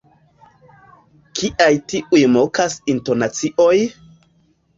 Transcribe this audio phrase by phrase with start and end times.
[1.39, 3.77] Kial tiuj mokaj intonacioj?